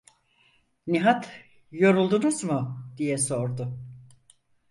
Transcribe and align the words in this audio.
Nihat 0.87 1.29
"Yoruldunuz 1.71 2.43
mu?" 2.43 2.77
diye 2.97 3.17
sordu. 3.17 3.79